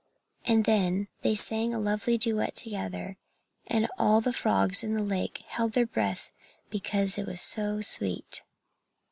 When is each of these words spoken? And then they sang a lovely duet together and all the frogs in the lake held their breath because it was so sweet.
And 0.45 0.65
then 0.65 1.09
they 1.21 1.35
sang 1.35 1.75
a 1.75 1.79
lovely 1.79 2.17
duet 2.17 2.55
together 2.55 3.17
and 3.67 3.87
all 3.99 4.19
the 4.19 4.33
frogs 4.33 4.83
in 4.83 4.95
the 4.95 5.03
lake 5.03 5.43
held 5.45 5.73
their 5.73 5.85
breath 5.85 6.33
because 6.71 7.19
it 7.19 7.27
was 7.27 7.39
so 7.39 7.81
sweet. 7.81 8.41